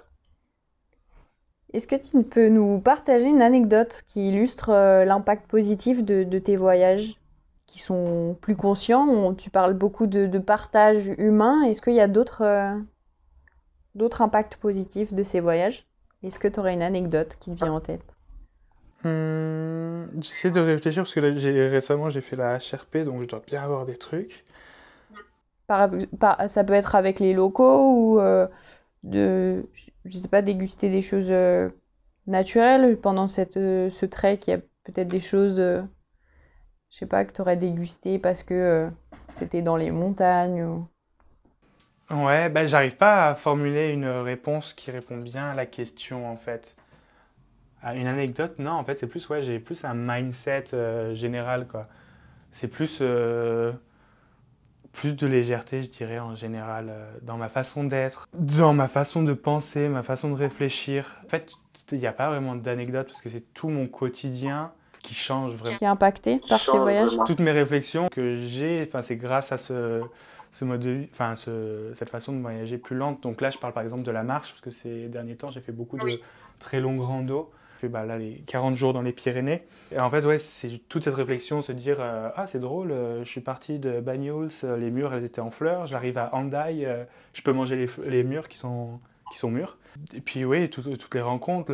[1.74, 6.40] Est-ce que tu peux nous partager une anecdote qui illustre euh, l'impact positif de, de,
[6.40, 7.16] tes voyages?
[7.72, 11.62] Qui sont plus conscients Tu parles beaucoup de, de partage humain.
[11.64, 12.76] Est-ce qu'il y a d'autres euh,
[13.96, 15.88] d'autres impacts positifs de ces voyages?
[16.24, 18.04] Est-ce que tu aurais une anecdote qui te vient en tête?
[19.04, 21.20] Hum, J'essaie de réfléchir parce que
[21.70, 24.44] récemment j'ai fait la HRP donc je dois bien avoir des trucs.
[25.70, 28.48] ça peut être avec les locaux ou euh,
[29.04, 29.66] de,
[30.06, 31.70] je sais pas, déguster des choses euh,
[32.28, 34.38] naturelles pendant cette, ce trek.
[34.48, 35.60] Il y a peut-être des choses,
[36.92, 38.90] je sais pas, que tu aurais dégusté parce que
[39.30, 40.64] c'était dans les montagnes.
[40.64, 40.88] Ou...
[42.12, 46.36] Ouais, bah, j'arrive pas à formuler une réponse qui répond bien à la question en
[46.36, 46.76] fait.
[47.84, 51.68] Ah, une anecdote, non, en fait, c'est plus, ouais, j'ai plus un mindset euh, général,
[51.68, 51.88] quoi.
[52.52, 53.72] C'est plus, euh,
[54.92, 59.24] plus de légèreté, je dirais, en général, euh, dans ma façon d'être, dans ma façon
[59.24, 61.18] de penser, ma façon de réfléchir.
[61.26, 61.54] En fait,
[61.92, 64.72] il n'y a pas vraiment d'anecdote parce que c'est tout mon quotidien
[65.02, 65.78] qui change vraiment.
[65.78, 69.58] Qui est impacté par ces voyages Toutes mes réflexions que j'ai, enfin, c'est grâce à
[69.58, 70.04] ce
[70.52, 73.22] ce mode de vie, enfin ce, cette façon de voyager plus lente.
[73.24, 75.62] Donc là, je parle par exemple de la marche, parce que ces derniers temps, j'ai
[75.62, 76.20] fait beaucoup de
[76.60, 77.50] très longues randos.
[77.76, 79.64] J'ai fait bah, là les 40 jours dans les Pyrénées.
[79.92, 83.24] Et en fait, ouais, c'est toute cette réflexion, se dire euh, ah c'est drôle, euh,
[83.24, 86.88] je suis parti de Banyuls, euh, les murs elles étaient en fleurs, j'arrive à Handaï,
[87.34, 89.00] je peux manger les, les, murs qui sont
[89.32, 89.78] qui sont mûrs.
[90.14, 91.74] Et puis oui, toutes les rencontres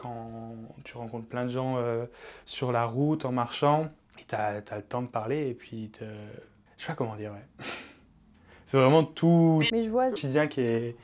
[0.00, 1.82] quand tu rencontres plein de gens
[2.46, 3.88] sur la route en marchant,
[4.26, 5.90] tu as, as, le temps de parler et puis
[6.78, 7.64] je sais pas comment dire, ouais.
[8.68, 10.96] c'est vraiment tout le quotidien qui est,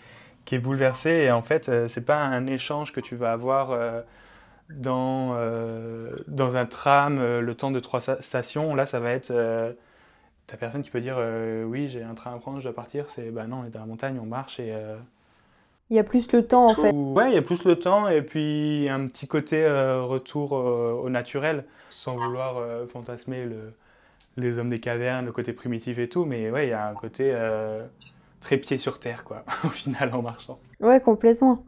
[0.44, 1.10] qui est bouleversé.
[1.10, 4.02] Et en fait, euh, c'est pas un échange que tu vas avoir euh,
[4.70, 8.74] dans, euh, dans un tram le temps de trois stations.
[8.74, 9.32] Là, ça va être.
[10.46, 11.18] T'as personne qui peut dire
[11.66, 13.06] oui, j'ai un train à prendre, je dois partir.
[13.08, 14.74] C'est bah non, on est dans la montagne, on marche et.
[15.90, 16.92] Il y a plus le temps en fait.
[16.92, 21.64] Ouais, il y a plus le temps et puis un petit côté retour au naturel,
[21.90, 22.56] sans vouloir
[22.88, 23.74] fantasmer le,
[24.36, 26.94] les hommes des cavernes, le côté primitif et tout, mais ouais, il y a un
[26.94, 27.84] côté euh,
[28.40, 30.58] très pied sur terre, quoi, au final, en marchant.
[30.80, 31.64] Ouais, complètement.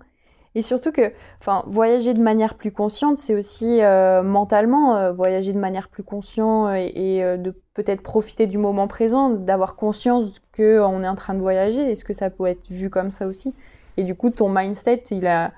[0.55, 5.52] Et surtout que, enfin, voyager de manière plus consciente, c'est aussi euh, mentalement euh, voyager
[5.52, 11.09] de manière plus consciente et, de peut-être profiter du moment présent, d'avoir conscience qu'on est
[11.09, 11.83] en train de voyager.
[11.83, 13.52] Est-ce que ça peut être vu comme ça aussi
[13.96, 15.52] Et du coup, ton mindset, il a,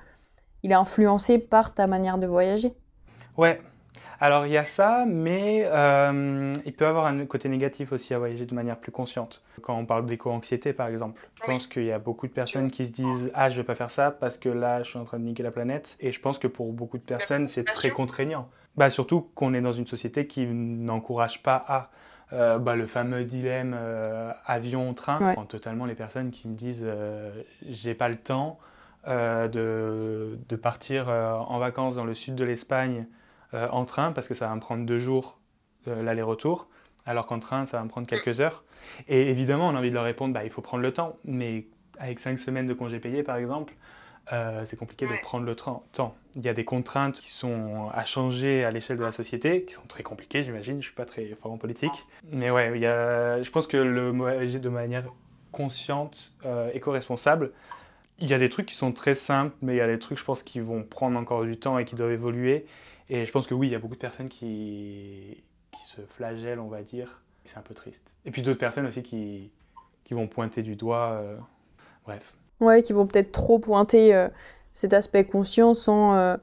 [0.63, 2.73] il est influencé par ta manière de voyager?
[3.37, 3.61] Ouais,
[4.19, 8.19] alors il y a ça, mais euh, il peut avoir un côté négatif aussi à
[8.19, 9.41] voyager de manière plus consciente.
[9.61, 12.85] Quand on parle d'éco-anxiété par exemple, je pense qu'il y a beaucoup de personnes qui
[12.85, 15.19] se disent Ah, je vais pas faire ça parce que là, je suis en train
[15.19, 15.95] de niquer la planète.
[16.01, 18.49] Et je pense que pour beaucoup de personnes, c'est très contraignant.
[18.75, 21.89] Bah, surtout qu'on est dans une société qui n'encourage pas à.
[22.31, 25.35] Euh, bah, le fameux dilemme euh, avion-train.
[25.35, 25.45] Ouais.
[25.47, 26.85] Totalement les personnes qui me disent
[27.67, 28.59] J'ai pas le temps
[29.07, 33.07] de, de, partir en vacances dans le sud de l'Espagne
[33.55, 35.39] euh, en train parce que ça va me prendre deux jours
[35.87, 36.67] euh, l'aller-retour,
[37.07, 38.63] alors qu'en train, ça va me prendre quelques heures.
[39.07, 41.65] Et évidemment, on a envie de leur répondre, bah, il faut prendre le temps, mais
[41.97, 43.73] avec cinq semaines de congés payés, par exemple,
[44.31, 45.83] euh, c'est compliqué de prendre le temps.
[46.35, 49.73] Il y a des contraintes qui sont à changer à l'échelle de la société, qui
[49.73, 50.73] sont très compliquées, j'imagine.
[50.73, 52.05] Je ne suis pas très fort en politique.
[52.31, 55.05] Mais ouais, il y a, je pense que le voyager de manière
[55.51, 56.33] consciente,
[56.73, 57.51] éco-responsable,
[58.21, 60.17] il y a des trucs qui sont très simples, mais il y a des trucs,
[60.17, 62.65] je pense, qui vont prendre encore du temps et qui doivent évoluer.
[63.09, 66.59] Et je pense que oui, il y a beaucoup de personnes qui, qui se flagellent,
[66.59, 67.21] on va dire.
[67.45, 68.15] C'est un peu triste.
[68.25, 69.51] Et puis d'autres personnes aussi qui,
[70.03, 71.13] qui vont pointer du doigt.
[71.13, 71.37] Euh,
[72.05, 72.35] bref.
[72.59, 74.27] Ouais, qui vont peut-être trop pointer euh,
[74.73, 76.35] cet aspect conscient sans, euh,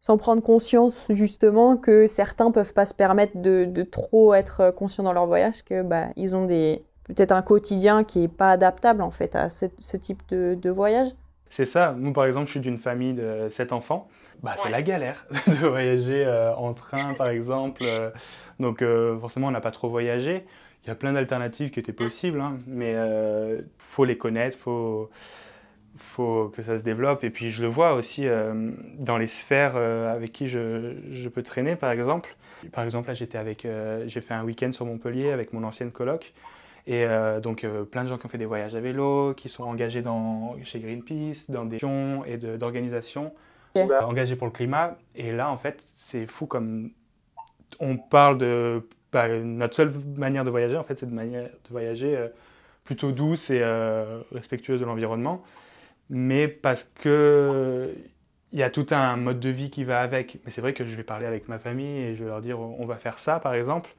[0.00, 5.04] sans prendre conscience justement que certains peuvent pas se permettre de, de trop être conscients
[5.04, 9.00] dans leur voyage, que bah, ils ont des peut-être un quotidien qui est pas adaptable
[9.00, 11.08] en fait à ce, ce type de, de voyage.
[11.48, 11.92] C'est ça.
[11.92, 14.08] Moi, par exemple, je suis d'une famille de sept enfants
[14.42, 17.82] bah, c'est la galère de voyager euh, en train, par exemple.
[17.84, 18.10] Euh.
[18.60, 20.44] donc, euh, forcément, on n'a pas trop voyagé.
[20.84, 24.62] Il y a plein d'alternatives qui étaient possibles, hein, mais il faut les connaître, il
[24.62, 25.10] faut,
[25.96, 27.24] faut que ça se développe.
[27.24, 28.26] Et puis, je le vois aussi
[28.98, 32.36] dans les sphères avec qui je, je, peux traîner, par exemple.
[32.72, 33.66] Par exemple, là, j'étais avec,
[34.06, 36.32] j'ai fait un week-end sur Montpellier avec mon ancienne coloc.
[36.86, 37.06] Et
[37.42, 40.56] donc, plein de gens qui ont fait des voyages à vélo, qui sont engagés dans,
[40.62, 43.32] chez Greenpeace, dans des missions et d'organisations
[43.84, 44.94] engagé pour le climat.
[45.14, 46.90] Et là, en fait, c'est fou comme
[47.80, 51.70] on parle de bah, notre seule manière de voyager, en fait, c'est de, manière de
[51.70, 52.28] voyager euh,
[52.84, 53.62] plutôt douce et
[54.32, 55.42] respectueuse de l'environnement,
[56.10, 57.94] mais parce que
[58.52, 60.38] il y a tout un mode de vie qui va avec.
[60.44, 62.60] Mais c'est vrai que je vais parler avec ma famille et je vais leur dire
[62.60, 63.94] on va faire ça par exemple.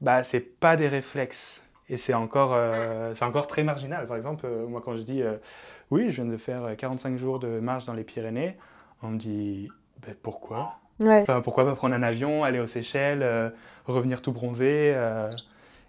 [0.00, 2.56] Bah c'est pas des réflexes et c'est encore
[3.14, 4.06] c'est encore très marginal.
[4.06, 5.22] Par exemple moi quand je dis
[5.90, 8.56] oui je viens de faire 45 jours de marche dans les Pyrénées,
[9.02, 9.68] on me dit
[10.06, 10.80] ben, pourquoi?
[11.02, 13.50] Enfin, pourquoi pas prendre un avion, aller aux Seychelles, euh,
[13.86, 15.30] revenir tout bronzé euh,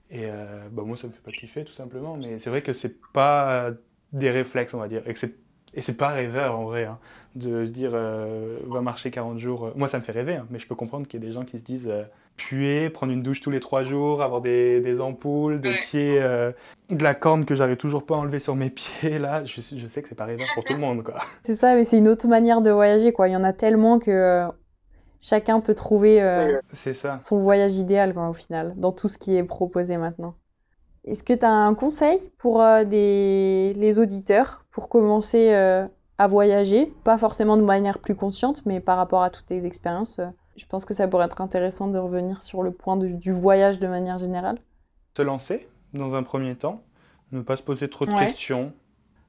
[0.10, 2.16] Et euh, bah, moi, ça me fait pas kiffer, tout simplement.
[2.16, 3.72] Mais c'est vrai que c'est pas
[4.14, 5.04] des réflexes, on va dire.
[5.08, 5.36] Et c'est
[5.74, 7.00] et c'est pas rêveur en vrai, hein,
[7.36, 9.72] de se dire va marcher 40 jours.
[9.76, 11.44] Moi, ça me fait rêver, hein, mais je peux comprendre qu'il y a des gens
[11.44, 11.92] qui se disent
[12.36, 16.20] puer, prendre une douche tous les trois jours, avoir des, des ampoules, des pieds,
[16.92, 19.20] de la corne que j'arrive toujours pas à enlever sur mes pieds.
[19.20, 21.16] Là, je, je sais que c'est pas rêveur pour tout le monde, quoi.
[21.44, 23.28] C'est ça, mais c'est une autre manière de voyager, quoi.
[23.28, 24.48] Il y en a tellement que
[25.22, 26.60] chacun peut trouver euh,
[27.24, 30.36] son voyage idéal au final, dans tout ce qui est proposé maintenant.
[31.04, 35.88] Est-ce que tu as un conseil pour euh, les auditeurs pour commencer euh,
[36.20, 36.94] à voyager?
[37.04, 40.20] Pas forcément de manière plus consciente, mais par rapport à toutes tes expériences,
[40.56, 43.88] je pense que ça pourrait être intéressant de revenir sur le point du voyage de
[43.88, 44.60] manière générale.
[45.18, 46.84] Se lancer dans un premier temps,
[47.32, 48.72] ne pas se poser trop de questions,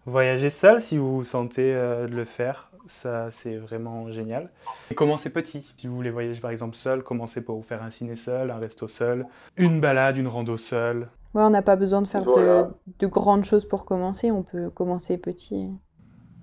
[0.04, 4.50] voyager seul si vous vous sentez de le faire, ça c'est vraiment génial.
[4.90, 5.72] Et commencez petit.
[5.76, 8.58] Si vous voulez voyager par exemple seul, commencez par vous faire un ciné seul, un
[8.58, 11.08] resto seul, une balade, une rando seul.
[11.34, 12.66] Ouais, on n'a pas besoin de faire de,
[12.98, 15.70] de, grandes choses pour commencer, on peut commencer petit.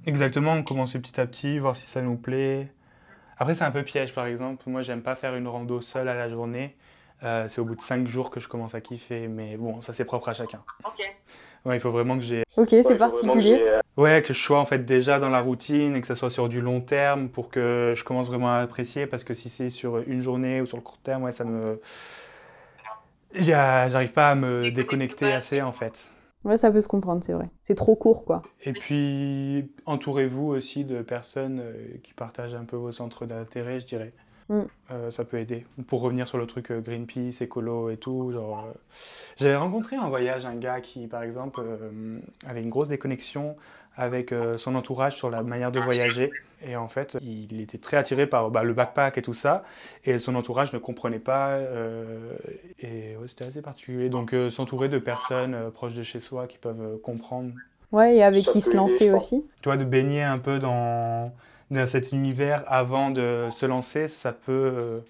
[0.06, 2.72] Exactement, commencer petit à petit, voir si ça nous plaît.
[3.38, 6.16] Après c'est un peu piège par exemple, moi j'aime pas faire une rando seule à
[6.16, 6.76] la journée.
[7.24, 9.94] Euh, c'est au bout de 5 jours que je commence à kiffer, mais bon, ça
[9.94, 10.62] c'est propre à chacun.
[10.86, 11.04] Ok.
[11.66, 12.44] Ouais, il faut vraiment que j'ai.
[12.56, 13.60] Ok, c'est particulier.
[13.62, 16.30] Euh, ouais, que je sois en fait déjà dans la routine et que ça soit
[16.30, 19.08] sur du long terme pour que je commence vraiment à apprécier.
[19.08, 21.82] Parce que si c'est sur une journée ou sur le court terme, ouais, ça me.
[23.34, 26.12] J'arrive pas à me déconnecter assez en fait.
[26.46, 27.50] Ouais, ça peut se comprendre, c'est vrai.
[27.64, 28.44] C'est trop court, quoi.
[28.64, 33.86] Et puis, entourez-vous aussi de personnes euh, qui partagent un peu vos centres d'intérêt, je
[33.86, 34.14] dirais.
[34.50, 34.62] Mm.
[34.92, 35.66] Euh, ça peut aider.
[35.88, 38.78] Pour revenir sur le truc euh, Greenpeace, écolo et tout, genre, euh,
[39.38, 41.62] j'avais rencontré en voyage un gars qui, par exemple,
[42.48, 43.56] avait une grosse déconnexion
[43.96, 46.32] avec son entourage sur la manière de voyager.
[46.66, 49.64] Et en fait, il était très attiré par bah, le backpack et tout ça.
[50.06, 51.60] Et son entourage ne comprenait pas.
[52.80, 54.10] et c'était assez particulier.
[54.10, 57.52] Donc, s'entourer de personnes proches de chez soi qui peuvent comprendre.
[57.92, 59.44] Ouais, et avec qui se lancer aussi.
[59.62, 61.34] Tu vois, de baigner un peu dans
[61.72, 65.02] dans cet univers avant de se lancer, ça peut,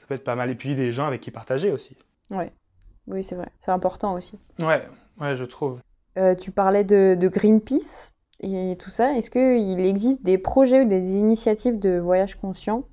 [0.00, 0.50] ça peut être pas mal.
[0.50, 1.96] Et puis des gens avec qui partager aussi.
[2.30, 2.52] Ouais.
[3.06, 3.48] Oui, c'est vrai.
[3.58, 4.38] C'est important aussi.
[4.60, 4.86] Ouais,
[5.20, 5.80] ouais je trouve.
[6.18, 9.16] Euh, tu parlais de, de, Greenpeace et tout ça.
[9.16, 12.84] Est-ce qu'il existe des projets ou des initiatives de voyage conscient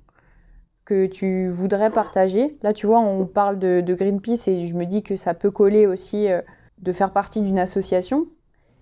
[0.84, 2.56] que tu voudrais partager?
[2.62, 5.50] Là, tu vois, on parle de, de, Greenpeace et je me dis que ça peut
[5.50, 6.40] coller aussi euh,
[6.78, 8.26] de faire partie d'une association.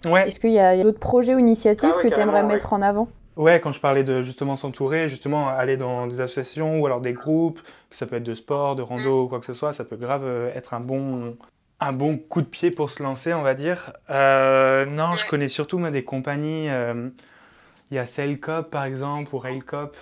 [0.04, 0.28] Ouais.
[0.28, 3.08] Est-ce qu'il y a d'autres projets ou initiatives ah que tu aimerais mettre en avant?
[3.38, 7.12] Ouais, quand je parlais de justement s'entourer, justement aller dans des associations ou alors des
[7.12, 9.84] groupes, que ça peut être de sport, de rando ou quoi que ce soit, ça
[9.84, 11.36] peut grave euh, être un bon,
[11.78, 13.92] un bon coup de pied pour se lancer, on va dire.
[14.10, 16.68] Euh, non, je connais surtout moi, des compagnies.
[16.68, 17.10] Euh,
[17.92, 19.96] il y a Sailcop par exemple ou Railcop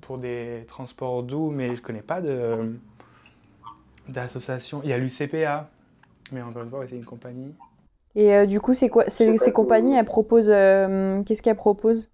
[0.00, 2.72] pour des transports doux, mais je connais pas de
[4.08, 4.80] d'association.
[4.84, 5.68] Il y a l'UCPA,
[6.30, 7.52] mais encore une fois, c'est une compagnie.
[8.14, 12.08] Et du coup, c'est quoi ces, ces compagnies, elles proposent qu'est-ce qu'elles proposent?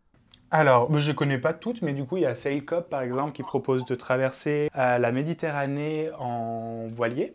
[0.54, 3.32] Alors, je ne connais pas toutes, mais du coup, il y a Sailcop, par exemple,
[3.32, 7.34] qui propose de traverser euh, la Méditerranée en voilier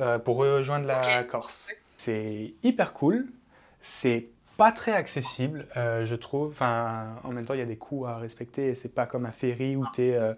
[0.00, 1.68] euh, pour rejoindre la Corse.
[1.96, 3.28] C'est hyper cool.
[3.80, 4.26] C'est
[4.56, 6.50] pas très accessible, euh, je trouve.
[6.50, 8.74] Enfin, en même temps, il y a des coûts à respecter.
[8.74, 10.36] C'est pas comme un ferry où tu es,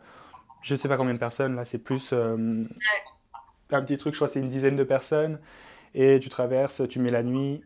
[0.61, 1.57] je sais pas combien de personnes.
[1.57, 5.39] Là, c'est plus un petit truc, je crois, c'est une dizaine de personnes.
[5.95, 7.65] Et tu traverses, tu mets la nuit,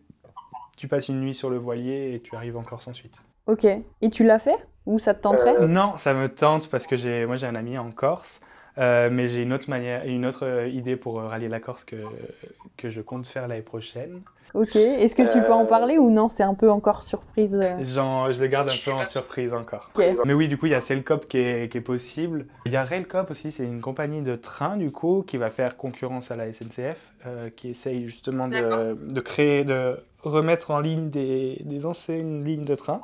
[0.77, 3.25] tu passes une nuit sur le voilier et tu arrives en Corse ensuite.
[3.46, 3.64] Ok.
[3.64, 4.57] Et tu l'as fait?
[4.87, 5.57] Ou ça te tenterait?
[5.61, 8.40] Euh, Non, ça me tente parce que j'ai, moi j'ai un ami en Corse.
[8.78, 11.96] Euh, mais j'ai une autre manière, une autre euh, idée pour rallier la Corse que,
[12.78, 14.22] que je compte faire l'année prochaine.
[14.55, 16.28] Ok, est-ce que tu peux en parler ou non?
[16.28, 19.90] C'est un peu encore surprise Genre, Je le garde un peu en surprise encore.
[20.24, 22.46] Mais oui, du coup, il y a Cellcop qui est, qui est possible.
[22.66, 25.76] Il y a Railcop aussi, c'est une compagnie de train du coup qui va faire
[25.78, 27.12] concurrence à la SNCF,
[27.57, 32.74] qui essaye justement de, de, créer, de remettre en ligne des, des anciennes lignes de
[32.74, 33.00] train.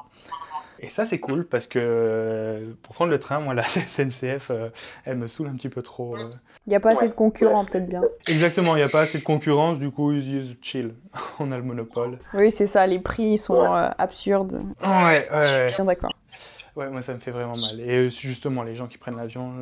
[0.81, 4.68] Et ça, c'est cool parce que euh, pour prendre le train, moi, la SNCF, euh,
[5.04, 6.16] elle me saoule un petit peu trop.
[6.16, 6.31] Euh.
[6.66, 8.02] Il n'y a pas assez de concurrents, peut-être bien.
[8.26, 10.94] Exactement, il n'y a pas assez de concurrence, du coup, ils chill.
[11.38, 12.18] On a le monopole.
[12.35, 14.62] Oui, c'est ça, les prix sont absurdes.
[14.83, 15.72] Ouais, ouais.
[15.74, 16.12] Bien d'accord.
[16.76, 17.81] Ouais, moi, ça me fait vraiment mal.
[17.81, 19.52] Et justement, les gens qui prennent l'avion,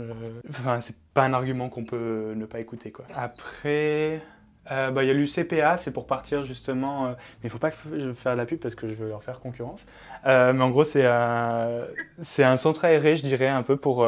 [0.51, 3.07] enfin, c'est pas un argument qu'on peut ne pas écouter, quoi.
[3.15, 4.21] Après.
[4.71, 7.07] Euh, bah, il y a l'UCPA, c'est pour partir justement.
[7.07, 9.09] euh, mais il faut pas que je fasse de la pub parce que je veux
[9.09, 9.87] leur faire concurrence.
[10.27, 11.83] Euh, mais en gros, c'est un,
[12.23, 14.07] c'est un centre aéré, je dirais, un peu pour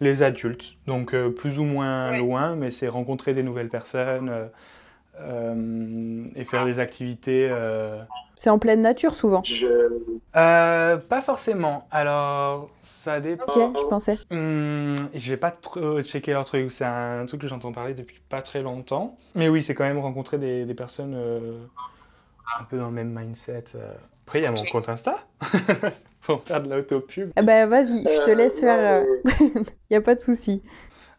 [0.00, 0.74] les adultes.
[0.86, 2.18] Donc plus ou moins Ouais.
[2.18, 4.30] loin, mais c'est rencontrer des nouvelles personnes
[5.20, 7.48] euh, et faire des activités.
[7.50, 8.02] euh,
[8.36, 9.42] C'est en pleine nature souvent.
[9.44, 9.66] Je...
[10.36, 11.86] euh, pas forcément.
[11.90, 13.44] Alors, ça dépend.
[13.52, 14.16] Ok, je pensais.
[14.30, 16.72] Hum, j'ai pas trop checké leur truc.
[16.72, 19.16] C'est un truc que j'entends parler depuis pas très longtemps.
[19.34, 21.58] Mais oui, c'est quand même rencontrer des, des personnes euh,
[22.58, 23.64] un peu dans le même mindset.
[24.26, 25.16] Après, il y a mon compte Insta.
[26.22, 27.32] Pour faire de l'autopub.
[27.34, 29.04] Ah bah vas-y, je te laisse faire.
[29.40, 30.62] Il y a pas de souci.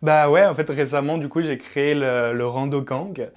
[0.01, 3.29] Bah ouais, en fait, récemment, du coup, j'ai créé le, le Rando Gang.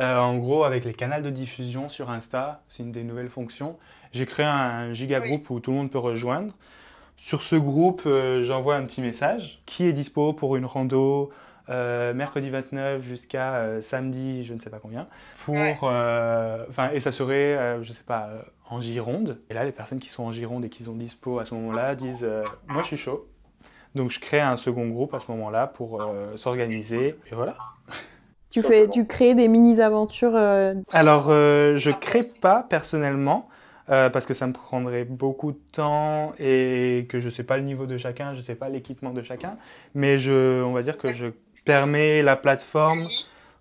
[0.00, 3.76] Euh, en gros, avec les canaux de diffusion sur Insta, c'est une des nouvelles fonctions.
[4.12, 6.54] J'ai créé un giga groupe où tout le monde peut rejoindre.
[7.16, 9.60] Sur ce groupe, euh, j'envoie un petit message.
[9.66, 11.30] Qui est dispo pour une rando
[11.68, 15.06] euh, mercredi 29 jusqu'à samedi, je ne sais pas combien.
[15.44, 15.76] Pour, Ouais.
[16.94, 18.30] et ça serait, je sais pas,
[18.70, 19.38] en Gironde.
[19.50, 21.94] Et là, les personnes qui sont en Gironde et qui sont dispo à ce moment-là
[21.94, 22.26] disent
[22.68, 23.28] Moi, je suis chaud.
[23.94, 26.02] Donc, je crée un second groupe à ce moment-là pour
[26.36, 27.16] s'organiser.
[27.30, 27.56] Et voilà.
[28.50, 30.34] Tu fais, tu crées des mini-aventures.
[30.34, 33.48] euh, Alors, euh, je crée pas personnellement.
[33.90, 37.64] euh, parce que ça me prendrait beaucoup de temps et que je sais pas le
[37.64, 39.56] niveau de chacun, je sais pas l'équipement de chacun,
[39.94, 41.26] mais je, on va dire que je
[41.64, 43.02] permets la plateforme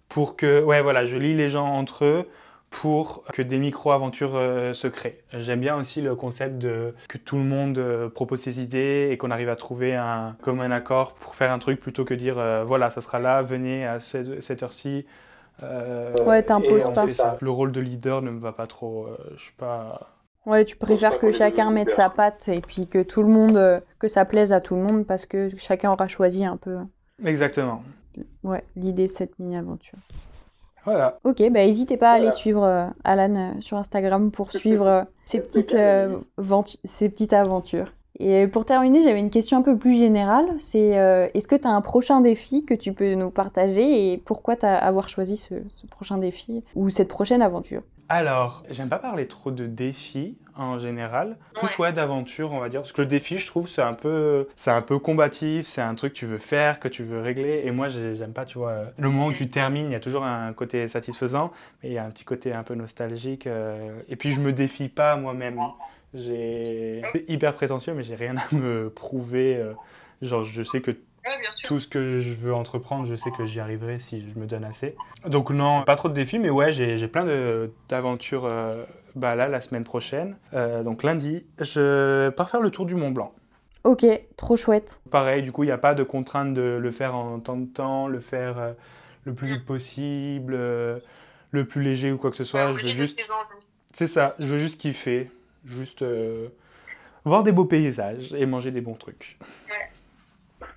[0.07, 2.27] pour que, ouais, voilà, je lie les gens entre eux
[2.69, 5.19] pour que des micro-aventures euh, se créent.
[5.33, 9.17] J'aime bien aussi le concept de que tout le monde euh, propose ses idées et
[9.17, 12.63] qu'on arrive à trouver un commun accord pour faire un truc plutôt que dire euh,
[12.63, 15.05] voilà, ça sera là, venez à cette, cette heure-ci.
[15.63, 17.09] euh, Ouais, t'imposes pas.
[17.09, 17.37] ça.
[17.41, 19.07] Le rôle de leader ne me va pas trop.
[19.07, 20.11] euh, je suis pas.
[20.45, 23.79] Ouais, tu préfères que chacun mette sa patte et puis que tout le monde, euh,
[23.99, 26.77] que ça plaise à tout le monde parce que chacun aura choisi un peu,
[27.25, 27.83] Exactement.
[28.43, 29.97] ouais, l'idée de cette mini-aventure.
[30.89, 31.19] Voilà.
[31.23, 35.03] Ok, bah n'hésitez pas à aller suivre euh, Alan euh, sur Instagram pour suivre euh,
[35.25, 37.93] ses, petites, euh, ventu- ses petites aventures.
[38.21, 40.45] Et pour terminer, j'avais une question un peu plus générale.
[40.57, 44.17] C'est euh, est-ce que tu as un prochain défi que tu peux nous partager et
[44.17, 47.81] pourquoi tu as avoir choisi ce, ce prochain défi ou cette prochaine aventure?
[48.09, 52.81] Alors, j'aime pas parler trop de défis en général, plus ouais, d'aventure, on va dire,
[52.81, 55.95] parce que le défi, je trouve, c'est un peu, c'est un peu combatif, c'est un
[55.95, 58.57] truc que tu veux faire, que tu veux régler, et moi, j'ai- j'aime pas, tu
[58.57, 61.51] vois, euh, le moment où tu termines, il y a toujours un côté satisfaisant,
[61.83, 64.53] mais il y a un petit côté un peu nostalgique, euh, et puis je me
[64.53, 65.71] défie pas moi-même.
[66.13, 69.57] J'ai, c'est hyper prétentieux, mais j'ai rien à me prouver.
[69.57, 69.73] euh,
[70.21, 70.91] genre, je sais que
[71.25, 71.31] Ouais,
[71.63, 74.63] tout ce que je veux entreprendre, je sais que j'y arriverai si je me donne
[74.63, 74.95] assez.
[75.25, 77.25] Donc non, pas trop de défis, mais ouais, j'ai plein
[77.89, 80.35] d'aventures euh, bah, là, la semaine prochaine.
[80.53, 83.33] Euh, donc lundi, je pars faire le tour du Mont Blanc.
[83.83, 85.01] Ok, trop chouette.
[85.09, 87.65] Pareil, du coup, il n'y a pas de contrainte de le faire en temps de
[87.65, 88.73] temps, le faire euh,
[89.23, 90.97] le plus vite possible, euh,
[91.51, 92.71] le plus léger ou quoi que ce soit.
[92.71, 93.19] Ouais, je veux juste...
[93.93, 95.31] C'est ça, je veux juste kiffer,
[95.65, 96.49] juste euh,
[97.25, 99.39] voir des beaux paysages et manger des bons trucs.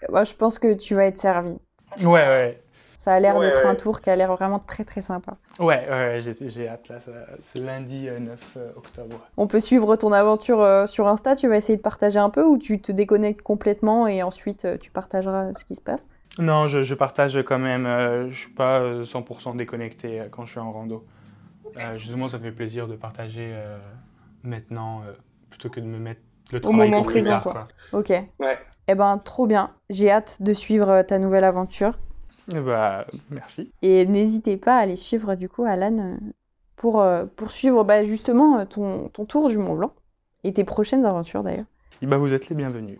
[0.08, 1.58] Moi, je pense que tu vas être servi.
[2.00, 2.62] Ouais, ouais.
[3.02, 3.70] Ça a l'air Ouais, d'être ouais.
[3.70, 5.32] un tour qui a l'air vraiment très très sympa.
[5.58, 6.98] Ouais, ouais, ouais, j'ai hâte là,
[7.40, 9.18] c'est lundi euh, 9 euh, octobre.
[9.36, 12.44] On peut suivre ton aventure euh, sur Insta, tu vas essayer de partager un peu
[12.44, 16.06] ou tu te déconnectes complètement et ensuite euh, tu partageras ce qui se passe?
[16.38, 20.46] Non, je, je partage quand même, euh, je suis pas euh, 100% déconnecté euh, quand
[20.46, 21.04] je suis en rando.
[21.78, 23.78] Euh, justement, ça fait plaisir de partager euh,
[24.44, 25.12] maintenant euh,
[25.50, 26.20] plutôt que de me mettre
[26.52, 27.52] le travail moment présent, quoi.
[27.90, 27.98] quoi.
[27.98, 28.10] Ok.
[28.38, 28.58] Ouais.
[28.86, 29.70] Eh ben, trop bien.
[29.90, 31.98] J'ai hâte de suivre euh, ta nouvelle aventure.
[32.54, 33.72] Eh bah, merci.
[33.82, 36.16] Et n'hésitez pas à aller suivre du coup Alan euh,
[36.76, 39.92] pour, euh, pour suivre bah, justement euh, ton, ton tour du Mont Blanc
[40.44, 41.66] et tes prochaines aventures d'ailleurs.
[41.90, 42.98] Si, bah, vous êtes les bienvenus.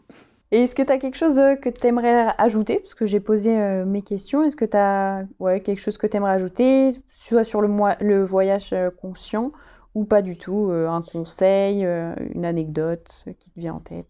[0.51, 2.79] Et est-ce que tu as quelque chose que tu aimerais ajouter?
[2.79, 4.43] Parce que j'ai posé euh, mes questions.
[4.43, 7.97] Est-ce que tu as ouais, quelque chose que tu aimerais ajouter, soit sur le, moi-
[8.01, 9.51] le voyage euh, conscient
[9.95, 14.09] ou pas du tout euh, Un conseil, une anecdote qui te vient en tête?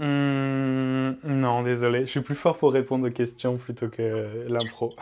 [0.00, 4.90] Hum, non, désolé, je suis plus fort pour répondre aux questions plutôt que l'impro.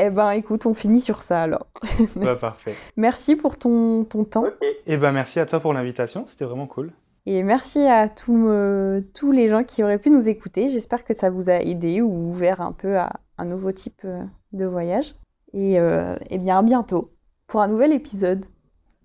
[0.00, 1.66] Eh ben écoute, on finit sur ça alors.
[2.16, 2.74] bah, parfait.
[2.96, 4.44] Merci pour ton, ton temps.
[4.86, 6.92] Et bah, merci à toi pour l'invitation, c'était vraiment cool.
[7.26, 10.68] Et merci à tous, euh, tous les gens qui auraient pu nous écouter.
[10.68, 14.22] J'espère que ça vous a aidé ou ouvert un peu à un nouveau type euh,
[14.52, 15.14] de voyage.
[15.52, 17.10] Et, euh, eh bien à bientôt
[17.46, 18.46] pour un nouvel épisode.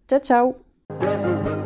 [0.08, 1.63] Ciao ciao